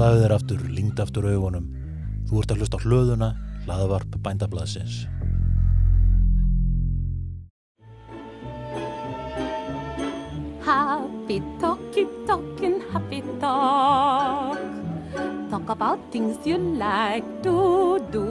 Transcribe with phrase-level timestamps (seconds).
[0.00, 1.64] Slaðu þér aftur, lingd aftur augunum.
[2.24, 3.26] Þú ert að hlusta á hlöðuna,
[3.66, 4.94] hlaðavarp bændablaðsins.
[10.64, 14.56] Happy talky talking happy talk.
[15.52, 18.24] Talk about things you like to do.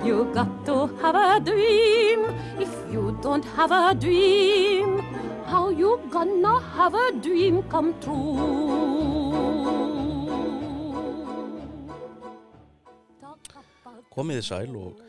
[0.00, 2.24] You got to have a dream.
[2.56, 5.04] If you don't have a dream,
[5.44, 8.77] how you gonna have a dream come true?
[14.12, 15.00] Komiði sæl og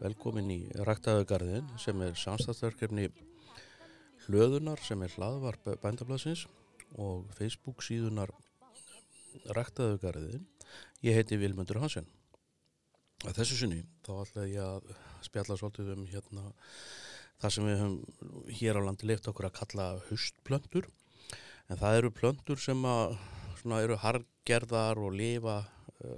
[0.00, 3.08] velkomin í Ræktaðugarðin sem er samstæðsverkefni
[4.26, 6.46] hlöðunar sem er hlaðvarp bændablasins
[6.94, 8.32] og Facebook síðunar
[9.56, 10.44] Ræktaðugarðin.
[11.04, 12.06] Ég heiti Vilmundur Hansen.
[13.24, 14.94] Að þessu sinni þá ætla ég að
[15.24, 16.48] spjalla svolítið um hérna
[17.42, 20.88] það sem við höfum hér á landi leift okkur að kalla hustplöntur
[21.68, 23.16] en það eru plöntur sem að
[23.60, 25.62] svona eru hargerðar og lifa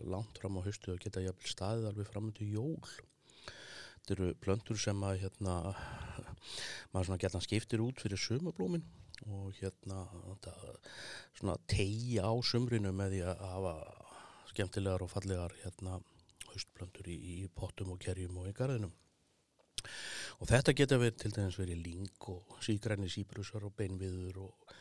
[0.08, 2.94] langt fram á haustu og geta jafnvel staðið alveg fram til jól.
[3.96, 5.56] Þetta eru plöntur sem að hérna
[6.92, 8.84] maður svona geta skiptir út fyrir sumablómin
[9.32, 10.52] og hérna þetta,
[11.38, 13.74] svona tegja á sumrinu með því að hafa
[14.52, 15.98] skemmtilegar og fallegar hérna
[16.50, 18.92] haustplöntur í, í pottum og kerjum og í garðinum.
[20.40, 24.74] Og þetta geta verið til dæmis verið ling og sígræni síbrusar og beinviður og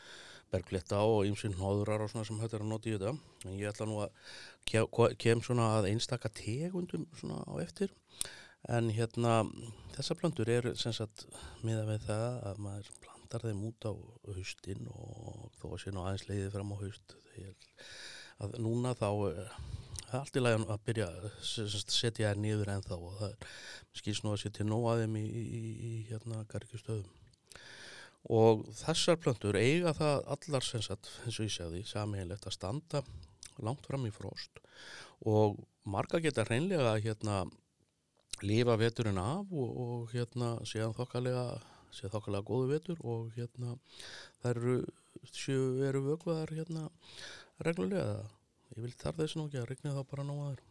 [0.53, 3.13] bergletta og ymsinn hóðurar og svona sem hættir að nota í þetta.
[3.45, 4.11] En ég ætla nú að
[4.69, 7.93] ke- kem svona að einstaka tegundum svona á eftir.
[8.69, 9.43] En hérna
[9.93, 11.25] þessar plöntur eru sem sagt
[11.63, 13.93] miða við það að maður plantar þeim út á
[14.31, 17.17] haustin og þó að sé nú aðeins leiðið fram á haust.
[18.41, 19.51] Að núna þá eh,
[20.05, 21.27] það er allt í lagi að byrja að
[21.93, 23.53] setja þær niður ennþá og það er
[24.01, 27.07] skýrst nú að setja nóg að þeim í, í, í, í hérna gargistöðum.
[28.33, 33.03] Og þessar plöntur eiga það allar sem sagt, eins og ég segði, samíðilegt að standa
[33.61, 34.61] langt fram í frost.
[35.29, 37.43] Og marga geta hreinlega hérna
[38.41, 41.45] lifa veturinn af og, og hérna séðan þokkalega
[41.95, 43.77] séð þokkalega góðu vetur og hérna
[44.41, 44.77] þær eru,
[45.31, 46.89] séu, eru vökvaðar hérna
[47.63, 48.25] reglulega.
[48.75, 50.65] Ég vil þar þessu nú ekki að regna þá bara nóg að þér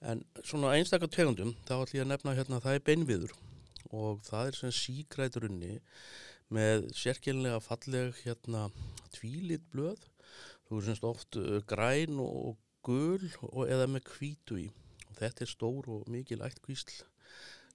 [0.00, 3.34] en svona einstakar tegundum þá ætlum ég að nefna hérna það er beinviður.
[3.90, 5.72] Og það er sem sígræturunni
[6.54, 8.66] með sérkjörlega falleg hérna
[9.14, 10.02] tvílit blöð.
[10.66, 14.66] Þú er semst oft uh, græn og gul og eða með hvítu í.
[15.08, 17.04] Og þetta er stór og mikil ættkvísl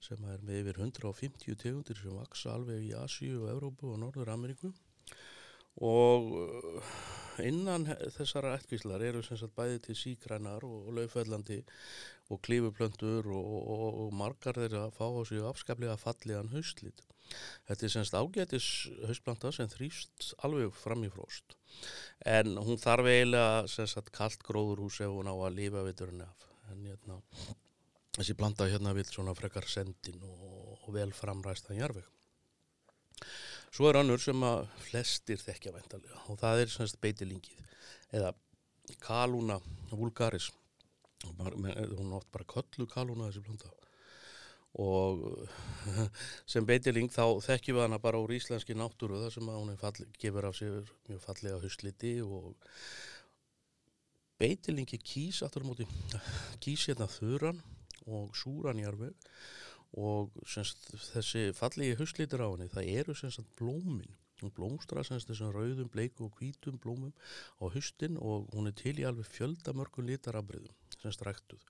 [0.06, 4.36] sem er með yfir 150 tegundir sem vaksa alveg í Asíu og Evrópu og Norður
[4.36, 4.70] Ameríku
[5.84, 6.92] og uh,
[7.44, 11.62] innan þessara ættkvíslar eru sem sagt bæði til sígrænar og, laufellandi
[12.32, 17.04] og klífuplöntur og, og, og margar þeirra fá á sig afskaplega fallegan haustlit.
[17.68, 18.70] Þetta er semst ágætis
[19.06, 21.58] haustplanta sem þrýst alveg fram í frost.
[22.26, 26.50] En hún þarf eiginlega sem sagt kalt gróðurhús ef hún á að lifa viturinn af.
[26.72, 27.20] En hérna
[28.16, 30.46] þessi planta hérna vil svona frekar sendin og,
[30.86, 32.06] og vel framræstan jarveg
[33.76, 37.64] svo er önnur sem að flestir þekkja væntalega og það er sem sagt beitilingið
[38.16, 38.32] eða
[39.02, 39.58] kalúna
[39.92, 40.52] vulgaris.
[41.26, 43.72] Hún er oft bara köllu kalúna þessi planta
[44.82, 45.48] og
[46.52, 50.50] sem beitiling þá þekkjum við hana bara úr íslenski náttúru þar sem hún falli, gefur
[50.50, 52.56] af sér mjög fallega husliti og
[54.40, 55.88] beitilingi kýs móti
[56.64, 57.62] kýs hérna þuran
[58.06, 59.16] og súran jarveg
[59.96, 64.12] og semst, þessi fallegi huslitir á henni það eru semst blómin.
[64.42, 67.14] Hún blómstra semst þessum rauðum, bleiku og hvítum blómum
[67.64, 71.64] á hustin og hún er til í alveg fjölda mörgum litarabriðum semst ræktuð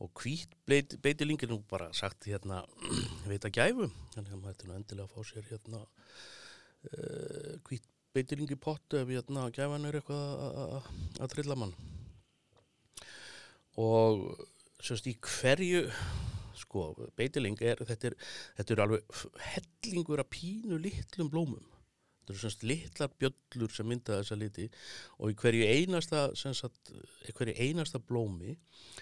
[0.00, 2.62] og hvít beit, beitiling er nú bara sagt hérna
[3.30, 3.90] veita gæfu.
[4.14, 8.98] Þannig að maður ætti nú endilega að fá sér hérna uh, hvít beitiling í pottu
[8.98, 11.74] ef hérna gæfan er eitthvað að- að- að trilla mann.
[13.80, 14.24] Og
[14.82, 15.84] semst í hverju
[16.60, 18.16] sko beitiling er þetta er,
[18.58, 19.20] þetta er alveg
[19.52, 21.64] hellingur af pínu litlum blómum
[22.30, 24.68] þetta eru semst litlar bjöllur sem mynda þessa liti
[25.18, 26.92] og í hverju einasta sagt,
[27.26, 28.56] í hverju einasta blómi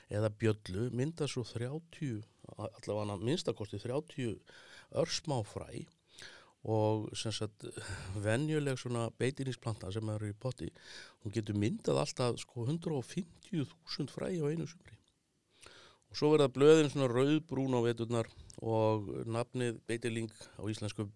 [0.09, 2.23] eða bjöllu mynda svo 30
[2.57, 4.39] allavega minnstakosti 30
[5.03, 5.85] örsmá fræ
[6.69, 7.69] og sagt
[8.17, 10.71] venjuleg svona beitiningsplanta sem eru í potti
[11.23, 14.98] hún getur myndað alltaf sko 150.000 fræ á einu sumri
[16.09, 18.29] og svo verða blöðin svona rauðbrún á veturnar
[18.59, 21.07] og nafnið beitiling á íslensku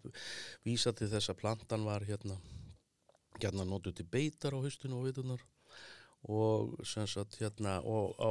[0.66, 2.36] vísa til þess að plantan var hérna
[3.42, 5.42] hérna notuð til beitar á haustinu og veturnar.
[6.30, 8.30] Og sem sagt hérna og á,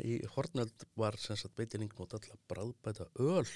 [0.00, 3.50] í Hortnöld var sem sagt beitiling notað til að bráðbæta öl.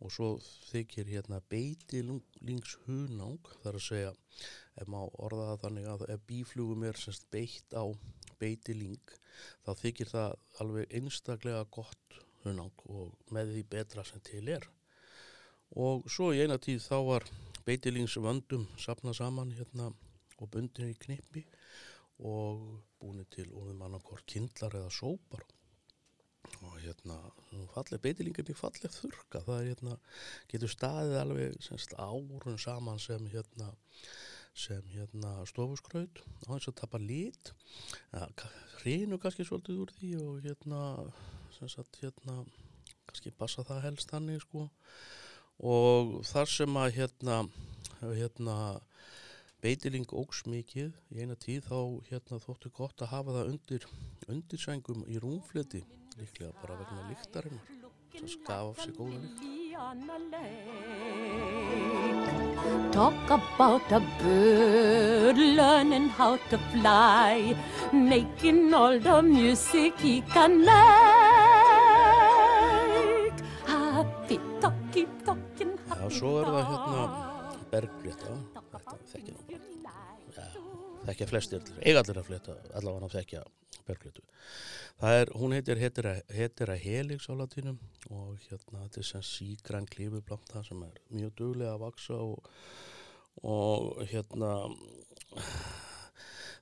[0.00, 0.30] Og svo
[0.70, 4.12] þykir hérna beitilingshunang þar að segja
[4.80, 7.84] ef maður orða það þannig að ef bíflugum er semst beitt á
[8.40, 9.14] beitiling
[9.64, 14.66] þá þykir það alveg einstaklega gott hunang og með því betra sem til er.
[15.80, 17.28] Og svo í eina tíð þá var
[17.66, 19.90] beitilingsvöndum sapnað saman hérna
[20.38, 21.44] og bundin í knippi
[22.24, 22.62] og
[23.00, 25.44] búin til manna hvort kindlar eða sópar.
[26.64, 27.16] Og hérna
[27.74, 29.96] fallið beitilingin í fallið þurka það er hérna,
[30.50, 33.72] getur staðið alveg semst árun saman sem hérna
[34.54, 37.52] sem hérna stofuskraut á þess að tapa lit.
[38.80, 40.80] Hreinu kannski svolítið úr því og hérna
[41.58, 42.40] sem sagt hérna
[43.08, 44.68] kannski passa það helst þannig sko.
[45.58, 47.44] Og þar sem að hérna
[48.12, 48.56] hérna
[49.64, 51.78] beitiling ógs mikið í eina tíð þá
[52.10, 53.86] hérna þóttu gott að hafa það undir
[54.34, 55.80] undirsængum í rúmfleti
[56.18, 57.66] líklega bara vegna líktarinnar
[58.18, 59.64] sem skaf af sig góða líkt
[62.92, 67.54] Talk about a bird learning how to fly,
[67.92, 70.74] making all the music he can make.
[73.66, 75.72] Happy talkie talking
[76.04, 77.02] Já, svo er það hérna
[77.72, 78.78] bergflétta, þetta
[79.12, 79.60] þekkja nú bara,
[80.36, 80.44] já,
[81.04, 83.44] þekkja flestir, eiga allir að flétta, allavega að þekkja
[83.84, 84.24] bergfléttu.
[85.00, 87.78] Það er, hún heitir hetera, helix á latínum
[88.10, 92.52] og hérna þetta er sem sígræn klífuplanta sem er mjög duglega að vaksa og,
[93.42, 94.52] og hérna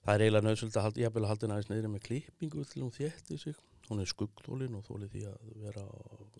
[0.04, 2.94] það er eiginlega nöðsöld að halda, ég vil halda næst neyri með klippingu til hún
[2.94, 3.60] þétti sig.
[3.90, 5.84] Hún er skuggdólin og þólið því að vera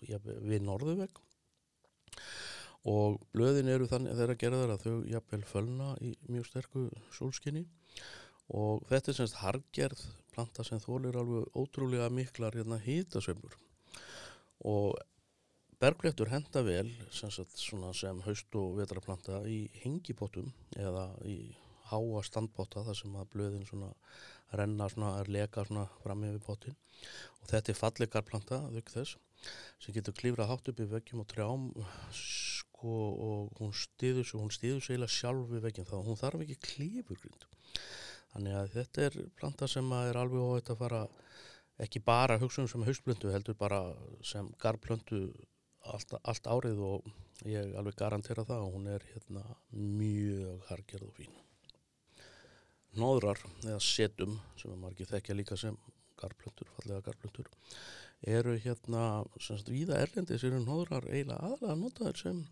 [0.07, 1.23] jafnvel, við norðuvegg
[2.89, 6.81] og blöðin eru þannig þeirra gerðar að þau jafnvel fölna í mjög sterku
[7.15, 7.63] sólskinni
[8.51, 10.03] og þetta er semst hargerð
[10.33, 13.55] planta sem þólir alveg ótrúlega miklar hérna hýtasveimur
[14.67, 14.97] og
[15.83, 21.37] bergléttur henda vel sem, sagt, sem haust og vetraplanta í hengipottum eða í
[21.89, 23.91] háa standpotta þar sem að blöðin svona
[24.53, 26.77] renna svona, er leka svona fram yfir pottin
[27.41, 29.17] og þetta er fallegarplanta þau þess
[29.83, 31.67] sem getur klífrað hátt upp í veggjum og trjám
[32.15, 32.95] sko
[33.27, 36.59] og hún stiður sig, hún stiður sig eða sjálf við veggjum þá hún þarf ekki
[36.69, 37.47] klífurgrind
[38.33, 41.01] þannig að þetta er planta sem er alveg óvægt að fara
[41.83, 43.81] ekki bara hugsa um sem haustblöndu heldur bara
[44.25, 45.23] sem garblöndu
[45.93, 47.07] allt, allt árið og
[47.49, 49.43] ég alveg garantera það og hún er hérna
[49.73, 51.41] mjög hargerð og fín.
[52.93, 55.77] Nóðrar eða setum sem er margir þekkja líka sem
[56.21, 57.49] garblöndur, fallega garblöndur
[58.23, 62.43] eru hérna sem sagt víða erlendis eru nóðrar eiginlega aðlega notaður sem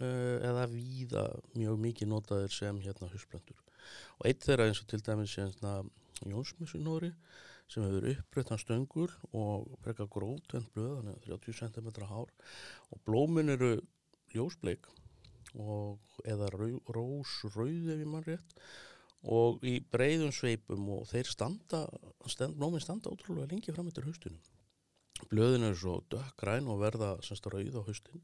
[0.00, 3.63] uh, eða víða mjög mikið notaður sem hérna haustblöndur
[4.18, 5.74] og eitt þeirra eins og til dæmis hérna
[6.24, 7.12] Jónsmessunóri
[7.68, 12.32] sem hefur upprættan stöngur og brekka grótend blöð, þannig að 30 cm hár
[12.92, 13.76] og blómin eru
[14.34, 14.88] ljósbleik
[15.54, 18.58] og eða rósrauð ef ég mann rétt
[19.24, 21.86] og í breyðum sveipum og þeir standa,
[22.28, 24.40] stand, blómin standa ótrúlega lengi fram eftir haustunum.
[25.30, 28.22] Blöðin eru svo dökkgræn og verða semst rauð á haustin.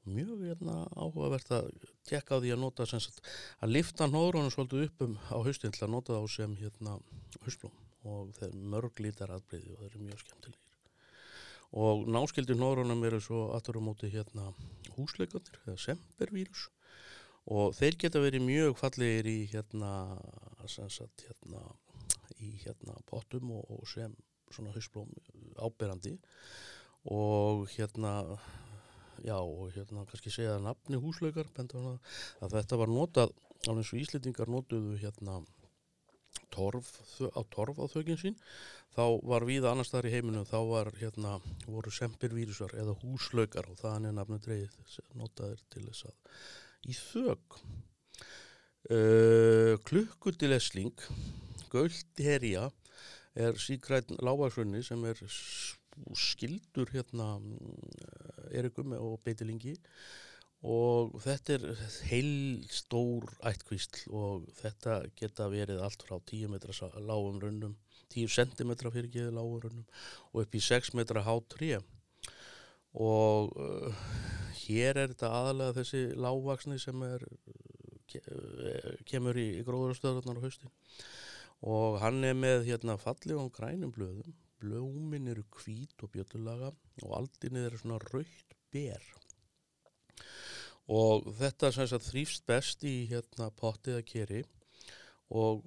[0.00, 1.68] Og mjög hérna, áhugavert að
[2.08, 3.20] tekka á því að nota semst
[3.60, 6.96] að lifta nóðrónu svolítið upp um á haustin til að nota þá sem hérna
[7.44, 7.74] hausblóm.
[8.08, 10.66] Og þeir mörg lítar aðbreyði og þeir eru mjög skemmtilegir.
[11.84, 14.48] Og náskildi nóðrónum eru svo aftur á móti hérna
[14.96, 16.70] húsleikandir eða sempervírus.
[17.50, 19.92] Og þeir geta verið mjög fallegir í hérna,
[20.66, 21.62] sagt, hérna
[22.40, 24.14] í hérna pottum og, og sem
[24.54, 25.12] svona hausblóm
[25.58, 26.16] áberandi.
[27.10, 28.38] Og hérna
[29.24, 33.32] já og hérna kannski segja að nafni húslaukar að þetta var notað
[33.68, 35.40] á eins og íslitingar notuðu hérna
[36.50, 36.88] torf,
[37.20, 38.38] á torf á þögin sín
[38.96, 43.78] þá var við annars þar í heiminum þá var hérna voru sempirvírusar eða húslaukar og
[43.80, 46.16] það er nafnu dreigð notaður til þess að
[46.90, 47.60] í þög
[48.90, 51.06] uh, klukkutilesling
[51.70, 52.70] Göldi herja
[53.34, 55.20] er síkræn lágarsvönni sem er
[56.16, 57.36] skildur hérna
[58.50, 59.76] Erikum og Beitilingi
[60.66, 67.40] og þetta er heil stór ættkvísl og þetta geta verið allt frá 10 metra lágum
[67.40, 67.76] runnum
[68.10, 69.86] 10 cm fyrir geði lágum runnum
[70.32, 71.80] og upp í 6 metra há 3
[73.00, 74.04] og uh,
[74.66, 77.24] hér er þetta aðalega þessi lágvaksni sem er
[78.10, 78.20] ke
[79.06, 80.72] kemur í, í gróðurstöðurnar á haustin
[81.60, 84.36] og hann er með hérna fallið á grænum blöðum.
[84.60, 86.70] Blómin eru hvít og bjötulaga
[87.04, 89.04] og aldinni eru svona raukt ber.
[90.90, 94.42] Og þetta þrýfst best í hérna pottið að keri.
[95.30, 95.62] Og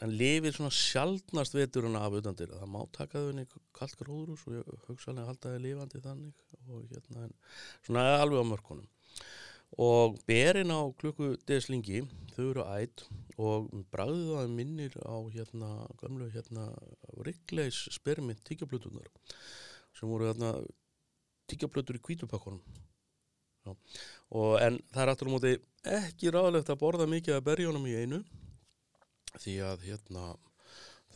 [0.00, 4.70] en lifir svona sjaldnast veturinn af utandir það má taka þau í kallt gróðrús og
[4.86, 7.26] hugsaðlega halda þau lifandi þannig og hérna
[7.84, 8.88] svona alveg á mörkunum
[9.74, 12.04] og berin á klukku deslingi
[12.36, 13.04] þau eru ætt
[13.36, 15.70] og bræðið það minnir á hérna
[16.00, 16.70] gamlu hérna
[17.26, 19.08] Rickleys spermint tíkjablutunar
[19.96, 20.54] sem voru hérna
[21.50, 22.62] tíkjablutur í kvítupakkonum
[23.66, 25.54] en það er aftur á móti
[25.98, 28.22] ekki ráðlegt að borða mikið af berjónum í einu
[29.36, 30.28] því að hérna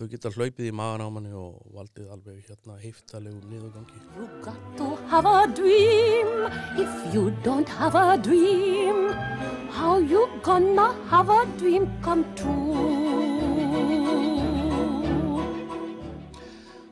[0.01, 4.63] þau geta hlaupið í magan á manni og valdið alveg hérna heiftalegum niðurgangi You got
[4.79, 6.31] to have a dream.
[6.81, 9.11] If you don't have a dream,
[9.69, 12.81] how you gonna have a dream come true?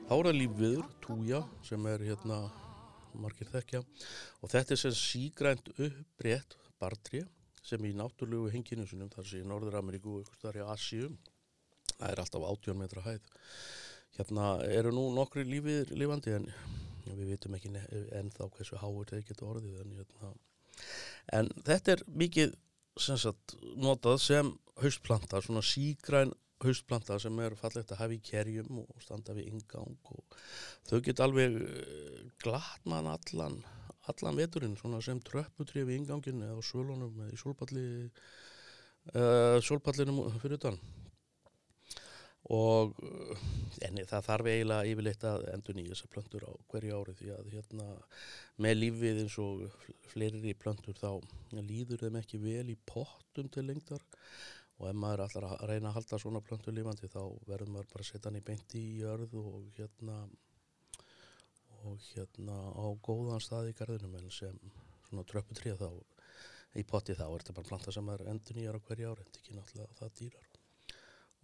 [0.05, 2.43] Þá er það lífviður, túja, sem er hérna
[3.17, 3.81] margir þekkja
[4.43, 7.25] og þetta er sem sígrænt uppbreytt bartrið
[7.65, 11.11] sem í náttúrlegu henginu sinum, þar sé í Norður-Ameríku og eitthvað þar í Asíu,
[11.99, 13.31] það er alltaf 18 metra hæð.
[14.19, 16.49] Hérna eru nú nokkri lífið lifandi en
[17.09, 17.73] við vitum ekki
[18.19, 20.33] ennþá hversu háur þeir geta orðið en, hérna.
[21.39, 22.57] en þetta er mikið
[22.99, 24.51] sem sagt, notað sem
[24.83, 30.11] haustplanta, svona sígræn haustplanta sem er fallegt að hafa í kerjum og standa við ingang
[30.11, 30.39] og
[30.89, 33.61] þau get alveg eh, glatt mann allan
[34.11, 37.85] allan veturinn svona sem tröpputrið við ingangin eða á svölunum eða í sólpalli
[39.13, 40.79] uh, sólpallinum fyrir utan
[42.47, 43.41] og uh,
[43.85, 47.51] en það þarf eiginlega yfirleitt að endur nýja þessar plöntur á hverju ári því að
[47.55, 47.89] hérna
[48.65, 49.65] með lífið eins og
[50.13, 51.11] fleiri plöntur þá
[51.59, 54.05] líður þeim ekki vel í pottum til lengdar.
[54.79, 58.05] Og ef maður allar að reyna að halda svona plöntur lífandi þá verður maður bara
[58.05, 60.19] að setja hann í beinti í jörð og hérna
[61.89, 64.15] og hérna á góðan stað í garðinum.
[64.21, 64.61] En sem
[65.09, 65.91] svona tröpputrið þá
[66.79, 69.41] í potti þá er þetta bara planta sem er endur nýjar á hverju ári en
[69.41, 70.58] ekki náttúrulega það dýrar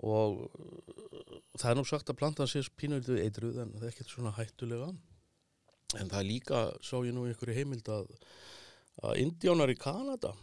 [0.02, 4.14] og uh, það er nú sagt að plantan sé pínulegu eitruð en það er ekkert
[4.14, 4.90] svona hættulega.
[6.00, 8.10] En það er líka, sá ég nú einhverju heimild að,
[9.06, 10.34] að indjánar í Kanada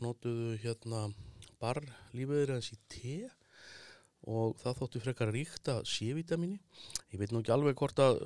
[0.00, 1.08] notuðu hérna
[1.60, 1.82] bar
[2.16, 3.16] lífiður hans í te
[4.30, 6.58] og það þóttu frekar ríkta C-vitamini
[7.12, 8.20] ég veit nú ekki alveg hvort að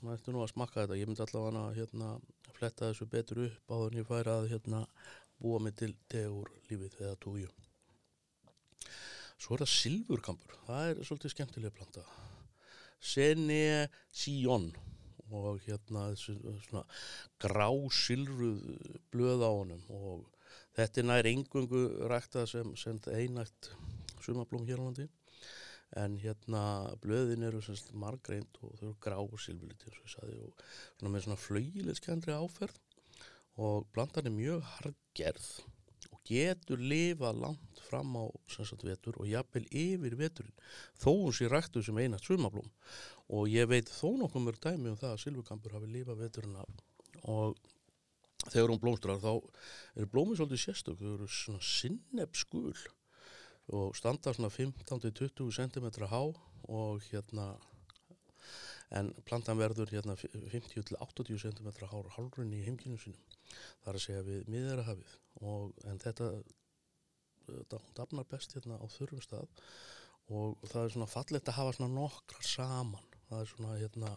[0.00, 2.10] maður ætti nú að smakka þetta, ég myndi allavega að hérna,
[2.56, 4.82] fletta þessu betur upp áður en ég færi að hérna,
[5.40, 7.48] búa mig til te úr lífið eða túju
[9.36, 12.04] Svo er það silfurkampur, það er svolítið skemmtilega planta.
[13.00, 14.70] Sene Sion
[15.26, 16.84] og hérna svona
[17.42, 18.62] grá silruð
[19.12, 20.24] blöð á honum og
[20.78, 23.70] þetta er nær engungu ræktað sem, sem einægt
[24.24, 25.08] sumablóm hér á landi.
[25.96, 26.62] En hérna
[27.02, 32.80] blöðin eru semst margreint og þau eru grá silfurliti og svona með svona flaugilegskendri áferð.
[33.56, 35.46] Og plantan er mjög hargerð
[36.26, 40.56] getur lifað langt fram á sagt, vetur og jafnvel yfir veturinn
[40.98, 42.68] þó hún sé ræktu sem einast sumablóm
[43.28, 46.84] og ég veit þó nokkuð mörg dæmi um það að silfurkampur hafi lifað veturinn af.
[47.26, 47.56] Og
[48.52, 49.32] þegar hún blómstrar þá
[49.96, 52.74] eru blómið svolítið sérstök þau eru svona sinnebskul
[53.76, 57.54] og standa svona 15-20 cm há og hérna
[58.94, 63.34] en plantan verður hérna 50-80 cm hár hálfrunni í heimkynum sínum.
[63.84, 66.30] Þar að segja við miðarahafið og en þetta
[67.46, 69.48] þetta dafnar best hérna á þurfum stað
[70.34, 73.12] og það er svona fallegt að hafa svona nokkrar saman.
[73.28, 74.12] Það er svona hérna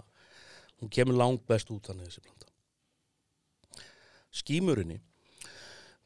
[0.80, 2.50] hún kemur langt best út hann þessi planta.
[4.30, 5.00] Skímurinni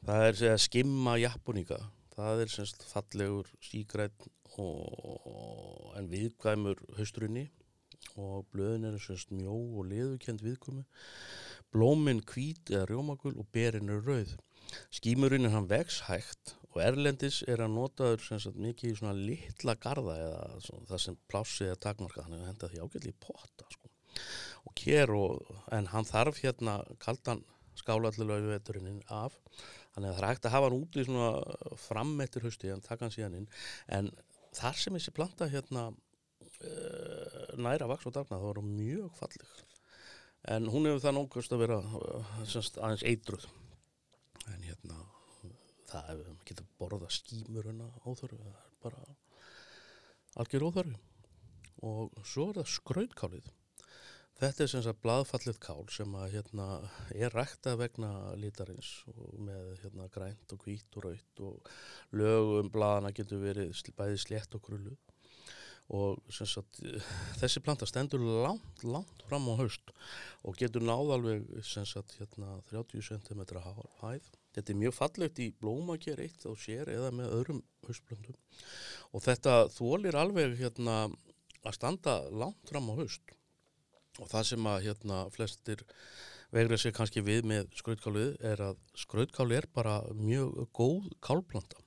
[0.04, 1.80] það er segja skimma japoníka.
[2.14, 4.28] Það er semst fallegur sígrætt
[4.62, 7.48] og, en viðkvæmur haustrunni
[8.16, 10.84] og blöðin eru semst mjó og leðukend viðkvæmu
[11.74, 14.34] blóminn hvít eða rjómagul og berin eru rauð.
[14.94, 19.74] Skímurinn er hann vex hægt og erlendis er hann notaður sagt mikið í svona litla
[19.78, 23.66] garda eða svona, það sem plássið er takmarka hann er henda því ágætli í potta
[23.70, 23.90] sko.
[24.64, 25.42] og kér og
[25.74, 27.42] en hann þarf hérna kaldan
[27.78, 29.34] skálallulega veturinn af.
[29.94, 33.14] Þannig að það er hægt að hafa hann úti svona frammettir hausti en taka hann
[33.14, 33.48] síðan inn.
[33.90, 34.10] En
[34.54, 35.88] þar sem þessi planta hérna
[37.60, 39.64] næra vaks og dagna er hún mjög falleg.
[40.54, 43.46] En hún hefur það nógust að vera uh, semst, aðeins eitruð.
[44.52, 45.00] En hérna
[45.88, 49.04] það hefur maður getað borða skímuruna óþörfu, það er bara
[50.42, 51.02] algjör óþörfu
[51.84, 53.52] og svo er það skrautkálið.
[54.34, 56.66] Þetta er sem sagt blaðfallið kál sem að hérna
[57.14, 61.70] er ræktað vegna lítarins og með hérna grænt og hvít og raut og
[62.18, 64.96] lögum blaðana getur verið bæði slétt og krullu
[65.92, 66.80] og sagt
[67.40, 69.92] þessi planta stendur langt, langt fram á haust
[70.42, 73.42] og getur náð alveg sagt hérna 30 cm
[74.00, 74.30] hæð.
[74.54, 78.36] Þetta er mjög fallegt í blómaker eitt á sér eða með öðrum haustblöndum
[79.12, 80.98] og þetta þólir alveg hérna
[81.64, 83.34] að standa langt fram á haust.
[84.22, 85.84] Og það sem að hérna flestir
[86.54, 91.83] vegra sig kannski við með skrautkálið er að skrautkáli er bara mjög góð kálplanta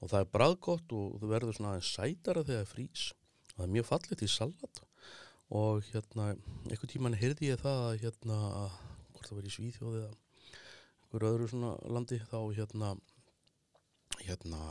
[0.00, 3.06] og það er bræðgott og það verður svona aðeins sætara þegar það frýs.
[3.46, 4.80] Og það er mjög fallit í salat.
[5.56, 6.28] Og hérna
[6.66, 8.38] einhvern tíman heyrði ég það að hérna
[9.12, 10.14] hvort það verið í Svíþjóði eða
[11.06, 12.96] einhverju öðru svona landi þá hérna
[14.26, 14.62] hérna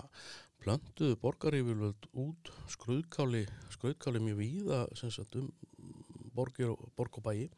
[0.62, 5.52] plönduðu borgarífjölvöld út skrauðkáli skrauðkáli mjög víða sagt um
[6.36, 7.50] borg og bæi.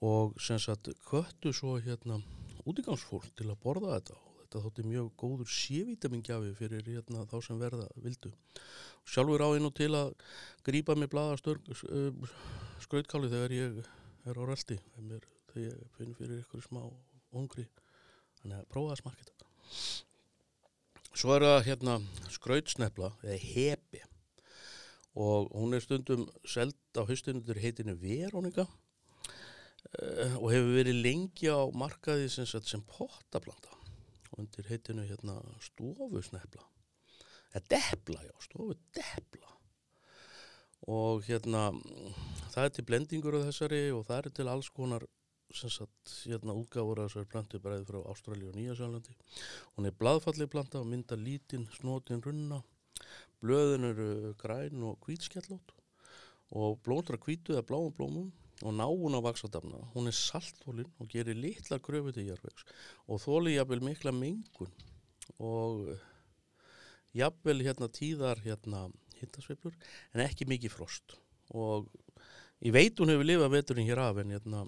[0.00, 2.18] Og sem sagt köttu svo hérna
[2.66, 7.86] útigangsfólk til að borða þetta þetta þótti mjög góður sévítamingjafi fyrir hérna þá sem verða
[8.02, 8.32] vildu.
[9.06, 10.10] Sjálfur á einu til að
[10.66, 11.36] grípa með blaða
[12.82, 13.78] skrauðkáli þegar ég
[14.26, 15.28] er á röldi þegar
[15.62, 16.82] ég finn fyrir ykkur smá
[17.30, 17.68] ungri.
[18.40, 19.46] Þannig að prófa að smakka þetta.
[21.14, 21.96] Svo er það hérna
[22.34, 24.04] skrautsnefla eða hepi.
[25.20, 31.66] Og hún er stundum seld á haustunundur heitinu Verónika uh, og hefur verið lengi á
[31.70, 33.74] markaði sem, sem pottaplanta.
[33.74, 33.79] og
[34.38, 36.66] undir heitinu hérna stofusnefla
[37.50, 39.56] eða depla, já, stofu depla
[40.90, 41.70] og hérna
[42.52, 45.06] það er til blendingur á þessari og það er til alls konar
[45.54, 49.16] sem sagt, hérna útgáður að þessari plantu bræði frá Ástralja og Nýjasjálandi
[49.76, 52.60] hún er bladfallið planta og mynda lítinn snotin runna.
[53.40, 55.72] Blöðin eru græn og hvítskjallót
[56.60, 58.28] og blóndra hvítu eða bláum blómum
[58.62, 59.80] og náun á vaksadamna.
[59.94, 62.66] Hún er saltþólinn og gerir litla gröfu til jarvegs
[63.06, 64.72] og þóli jafnvel mikla mengun
[65.38, 65.94] og
[67.16, 68.88] jafnvel hérna tíðar hérna
[69.20, 69.76] hittasveiflur
[70.14, 71.16] en ekki mikið frost.
[71.50, 71.88] Og
[72.60, 74.66] ég veit hún hefur lifað veturinn hér af en hérna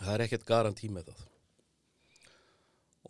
[0.00, 1.26] það er ekkert garantí með það.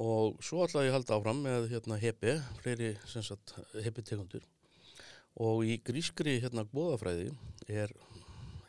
[0.00, 2.95] Og svo ætla ég að halda áfram með hérna hepi, fleiri
[3.85, 4.47] hepi tegundur
[5.38, 7.30] og í grískri hérna góðafræði
[7.69, 7.92] er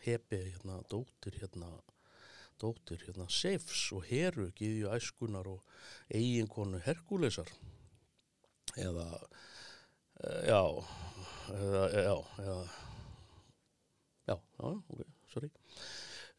[0.05, 1.72] hepi hérna dóttir hérna
[2.62, 5.63] dóttir hérna Seifs og Heru giðju æskunar og
[6.13, 7.50] eiginkonu Herkulesar.
[8.77, 9.08] Eða
[10.48, 10.62] já
[11.51, 12.61] eða já eða
[14.27, 15.51] já, já, ok, sorry.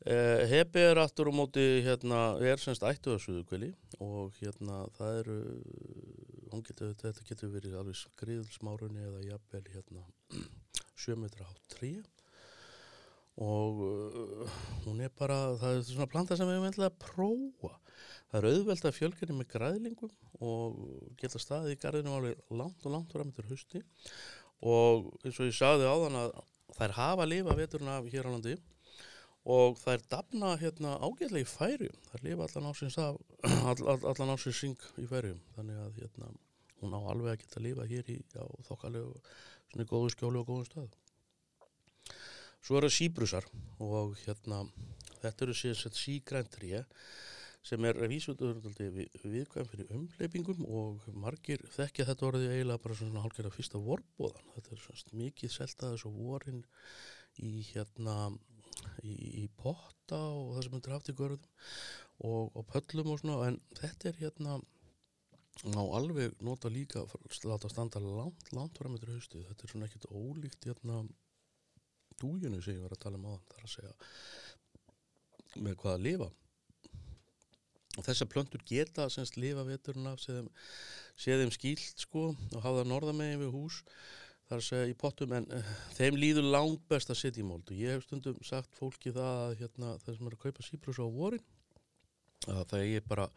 [0.02, 3.68] Uh, Hepi er aftur á móti hérna, er semst ættu að suðukveli
[4.02, 5.36] og hérna það eru
[6.66, 10.02] getur, þetta getur verið alveg skriðsmárunni eða jafnvel hérna
[11.04, 11.92] 7 metra á 3
[13.40, 17.76] og uh, hún er bara, það er svona planta sem við erum að prófa.
[18.32, 20.78] Það er auðvelt að fjölgjörni með græðlingum og
[21.20, 23.82] geta staðið í garðinu alveg langt og langt fram til hausti
[24.62, 26.30] og eins og ég sagði á þann að
[26.78, 28.54] þær hafa lifa veturna af hér á landi
[29.52, 31.96] og þær dafna hérna ágætlega í færium.
[32.12, 33.18] Þær lifa allan ásins af,
[33.68, 36.30] all, all, allan ásins syng í færium þannig að hérna
[36.82, 38.18] hún á alveg að geta lifa hér í
[38.68, 39.16] þokkalegu
[39.72, 41.01] svona góðu skjólu og góðum stað.
[42.62, 43.46] Svo eru síbrusar
[43.82, 44.62] og hérna
[45.22, 46.84] þetta eru síðan sígræntrið
[47.62, 53.54] sem er vísutur viðkvæm fyrir umleipingum og margir þekkja þetta orðið eiginlega bara svona hálfgerða
[53.54, 54.48] fyrsta vorbóðan.
[54.56, 56.64] Þetta er svona mikið seltaðis og vorin
[57.38, 58.16] í hérna
[59.06, 61.48] í, í potta og það sem er draft í görðum
[62.26, 64.58] og, og pöllum og svona en þetta er hérna
[65.78, 67.04] á alveg nota líka
[67.46, 69.42] láta standa langt, langt fram þetta haustu.
[69.50, 71.02] Þetta er svona ekkit ólíkt hérna
[72.22, 73.92] dújunu sem ég var að tala um aðan þar að segja
[75.66, 76.30] með hvað að lifa.
[77.92, 80.48] Og þessar plöntur geta semst lifa veturinn af séðum,
[81.20, 83.82] séðum skýlt sko og hafa það norðamegin við hús
[84.48, 87.68] þar að segja í pottum en uh, þeim líður langt best að setja í mold.
[87.68, 91.02] Og ég hef stundum sagt fólki það að hérna, það sem er að kaupa síbrus
[91.04, 91.44] á vorin
[92.50, 93.28] að það er bara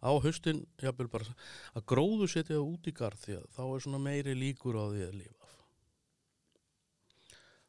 [0.00, 1.34] á höstin bara
[1.76, 4.84] að gróðu setja það út í garð því að þá er svona meiri líkur á
[4.88, 5.37] því að lifa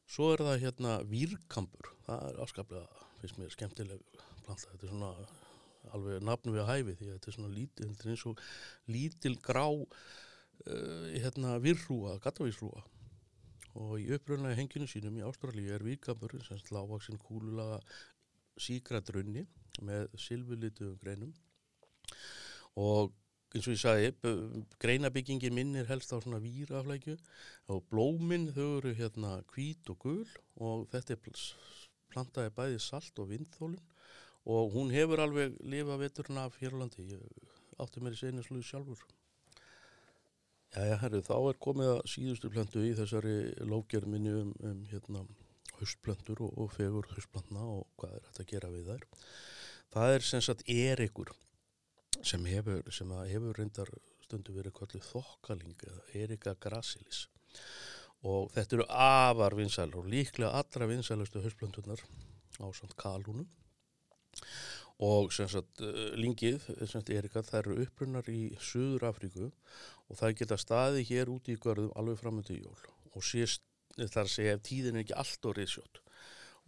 [0.10, 4.00] Svo er það hérna výrkampur, það er afskaplega, finnst mér, skemmtileg
[4.46, 5.12] planta, þetta er svona
[5.96, 8.42] alveg nafn við að hæfi því að þetta er svona lítil, þetta er eins og
[8.90, 12.82] lítil grá uh, hérna virrúa, gattavísrúa
[13.80, 17.78] og í uppröðunlega henginu sínum í Ástralíu er výrkampur sem slávaksinn kúlulaga
[18.60, 19.46] síkradrunni
[19.86, 21.34] með silvulituðum greinum.
[22.80, 23.14] Og
[23.50, 24.10] eins og ég sagði,
[24.82, 27.16] greinabyggingin minn er helst á svona výraflækju
[27.74, 30.28] og blóminn þau eru hérna hvít og gul
[30.62, 31.40] og þetta er
[32.14, 33.82] plantaði bæði salt og vindþólin
[34.50, 39.04] og hún hefur alveg lifað veturna af Hérlandi ég átti mér í segni sluðu sjálfur.
[40.76, 43.36] Jæja, herru, þá er komið að síðustu plöntu í þessari
[43.66, 45.24] lókjörn minni um, um hérna
[45.80, 49.08] haustplöntur og, og fegur haustplantna og hvað er þetta að gera við þær.
[49.96, 51.34] Það er sem sagt erikur
[52.26, 53.92] sem hefur, sem hefur reyndar
[54.26, 55.86] stundu verið kvöldu þokkaling
[56.18, 57.28] Erika Grasilis.
[58.28, 62.04] Og þetta eru afar vinsælar og líklega allra vinsælustu hausplöntunar
[62.60, 63.48] á samt kalúnum.
[65.00, 70.20] Og sem sagt eh, lingið, sem sagt Erika, það eru upprunnar í Suður Afríku og
[70.20, 72.76] það geta staði hér úti í görðum alveg framöndi jól.
[73.16, 73.64] Og síðast
[74.12, 76.04] þar segja tíðin er ekki allt og riðsjótt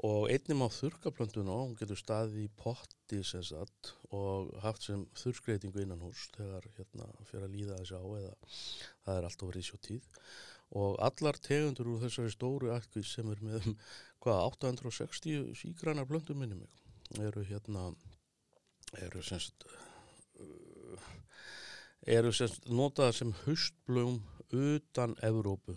[0.07, 5.83] og einnig má þurkaplöntuna hún getur staðið í potti sem sagt og haft sem þurrskreitingu
[5.83, 8.33] innan hús þegar hérna fyrir að líða þessi á eða
[9.05, 10.07] það er allt og riðsjótt tíð.
[10.81, 13.67] Og allar tegundur úr þessari stóru akkvís sem er með
[14.23, 17.89] hvað 860 sígrænar plöntur minni mig eru hérna
[19.05, 19.65] eru semst
[22.07, 25.75] eru semst notaða sem haustblóm utan Evrópu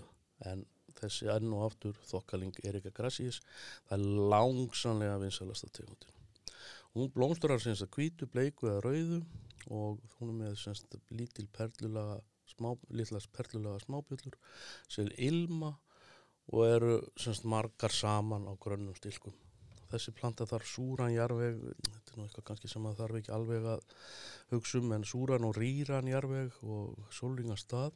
[0.49, 0.65] en
[1.05, 3.41] þessi enn og aftur þokkaling Erika Grassís
[3.89, 6.21] það er langsanlega vinsalasta tegundin.
[6.95, 9.23] Hún blómstrar semst að kvítu, bleiku eða rauðu
[9.75, 12.21] og hún er með semst lítil perlulaga
[12.53, 14.37] smá, litlas perlulaga smábjöllur
[14.89, 15.73] sem ilma
[16.53, 19.35] og eru semst margar saman á grönnum stilkum.
[19.91, 23.69] Þessi planta þarf súran jarveg þetta er nú eitthvað kannski sem að þarf ekki alveg
[23.75, 23.85] að
[24.53, 27.95] hugsa um en súran og rýran jarveg og sólringastad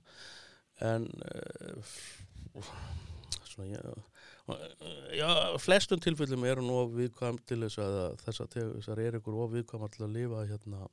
[0.88, 1.94] en uh,
[3.48, 3.82] svona já,
[5.18, 5.30] já,
[5.62, 10.06] flestum tilfellum eru nú viðkvæm til þess að þessar, þessar er ykkur of viðkvæm alltaf
[10.06, 10.88] að lifa hérna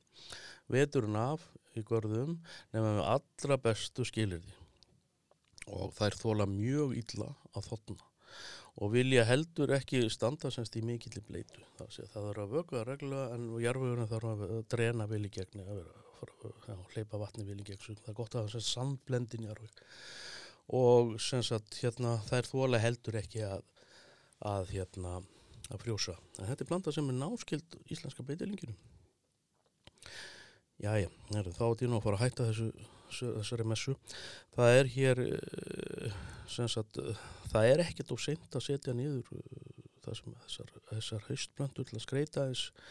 [0.72, 2.36] veturinn af í görðum
[2.72, 4.56] nefnum við allra bestu skilirði
[5.66, 8.04] og þær þóla mjög illa að þotna
[8.76, 11.62] og vilja heldur ekki standa semst í mikill bleitu.
[11.78, 15.64] Það, sé, það er að vöka reglulega en jarfugurinn þarf að drena vel í gegni,
[15.64, 16.02] að vera,
[16.74, 17.96] að hleypa vatni vel í gegn.
[18.02, 19.80] Það er gott að það er sandblendin jarfug
[20.74, 23.62] og semst að hérna, er þóla heldur ekki að,
[24.42, 25.20] að, hérna,
[25.70, 26.16] að frjósa.
[26.38, 28.74] En þetta er blanda sem er náskild íslenska beitilinginu.
[30.82, 32.70] Jæja, þá er þetta nú að fara að hætta þessu,
[33.20, 33.94] þessari messu.
[34.56, 35.22] Það er hér,
[36.50, 36.98] sagt,
[37.52, 38.96] það er ekkert og seint að setja
[40.06, 42.90] það sem þessar, þessar haustblöndur til að skreita þess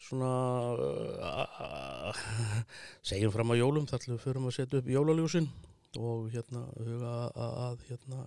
[0.00, 0.30] svona,
[0.80, 2.20] uh,
[3.04, 5.50] segjum fram á jólum þar til við förum að setja upp jólaljósin
[5.98, 8.18] og hérna huga að, að hérna,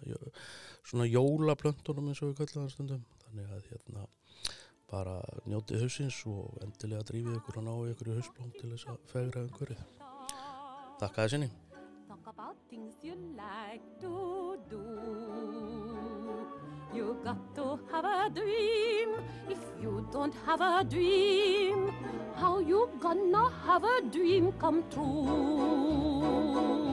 [0.83, 3.05] svona jólaplöntunum eins og við kallaðum stundum.
[3.23, 4.07] Þannig að hérna
[4.93, 5.17] bara
[5.49, 9.39] njótið hausins og endilega drífið ykkur að ná ykkur í hausblóm til þess að fegra
[9.45, 9.77] einhverju.
[10.99, 11.49] Takk að þessinni.
[12.07, 14.13] Talk about things you like to
[14.69, 14.83] do.
[16.93, 19.15] You got to have a dream.
[19.49, 21.91] If you don't have a dream,
[22.35, 26.92] how you gonna have a dream come true?